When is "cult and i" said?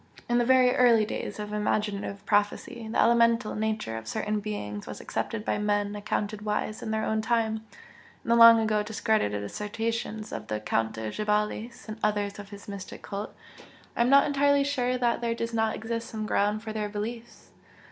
13.03-14.01